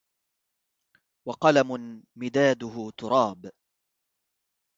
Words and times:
وقلم 1.27 1.79
مداده 2.19 2.67
تراب 2.97 3.41